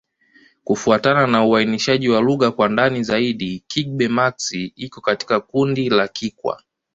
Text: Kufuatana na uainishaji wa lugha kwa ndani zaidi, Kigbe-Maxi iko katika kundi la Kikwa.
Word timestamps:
Kufuatana 0.63 1.27
na 1.27 1.45
uainishaji 1.45 2.09
wa 2.09 2.21
lugha 2.21 2.51
kwa 2.51 2.69
ndani 2.69 3.03
zaidi, 3.03 3.63
Kigbe-Maxi 3.67 4.73
iko 4.75 5.01
katika 5.01 5.39
kundi 5.39 5.89
la 5.89 6.07
Kikwa. 6.07 6.63